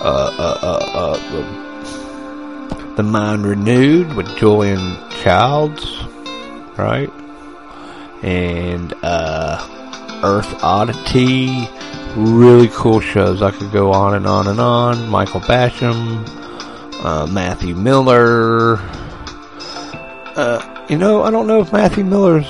[0.02, 1.18] uh, uh, uh, uh,
[2.96, 6.09] the Mind Renewed with Julian Charles,
[6.80, 7.12] right?
[8.24, 11.68] And uh, Earth Oddity,
[12.16, 13.42] really cool shows.
[13.42, 15.10] I could go on and on and on.
[15.10, 16.28] Michael Basham,
[17.04, 18.78] uh, Matthew Miller.
[20.36, 22.48] Uh, you know, I don't know if Matthew Miller's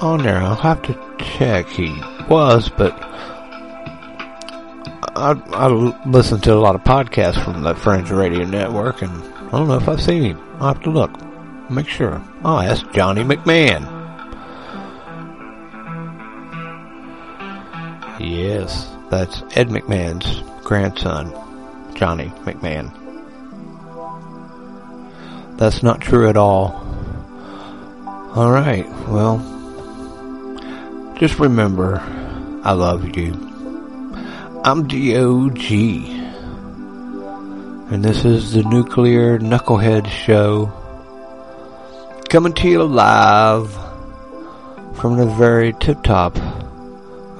[0.00, 0.38] on there.
[0.38, 1.66] I'll have to check.
[1.68, 2.92] He was, but
[5.14, 5.66] I, I
[6.06, 9.76] listen to a lot of podcasts from the Fringe Radio Network, and I don't know
[9.76, 10.40] if I've seen him.
[10.54, 11.10] I'll have to look.
[11.72, 12.22] Make sure.
[12.44, 13.88] Oh, I'll ask Johnny McMahon.
[18.20, 21.32] Yes, that's Ed McMahon's grandson,
[21.94, 22.92] Johnny McMahon.
[25.56, 26.74] That's not true at all.
[28.36, 29.38] Alright, well,
[31.18, 32.00] just remember,
[32.64, 33.32] I love you.
[34.62, 35.72] I'm DOG.
[37.90, 40.81] And this is the Nuclear Knucklehead Show.
[42.32, 43.70] Coming to you live
[44.94, 46.34] from the very tip top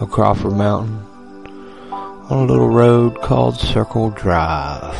[0.02, 0.98] of Crawford Mountain
[1.90, 4.94] on a little road called Circle Drive.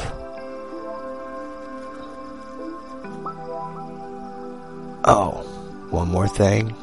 [5.05, 5.45] Oh,
[5.91, 6.75] One more thing.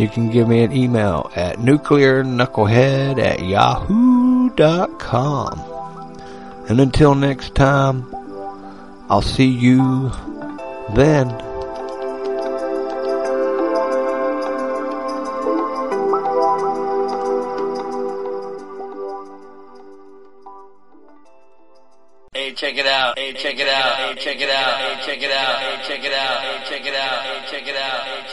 [0.00, 4.50] You can give me an email at nuclearknucklehead at yahoo.com.
[6.68, 8.04] And until next time,
[9.08, 10.10] I'll see you
[10.94, 11.28] then.
[22.36, 23.18] Hey, check it out.
[23.18, 23.96] Hey, check it out.
[23.96, 24.76] Hey, check it out.
[24.78, 25.58] Hey, check it out.
[25.58, 26.38] Hey, check it out.
[26.42, 27.22] Hey, check it out.
[27.24, 28.02] Hey, check it out.
[28.04, 28.25] Hey, check it out.